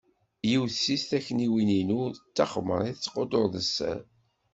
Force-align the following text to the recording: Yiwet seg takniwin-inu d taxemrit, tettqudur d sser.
Yiwet 0.49 0.75
seg 0.85 1.01
takniwin-inu 1.09 2.01
d 2.13 2.15
taxemrit, 2.35 2.95
tettqudur 2.97 3.45
d 3.53 3.55
sser. 3.67 3.99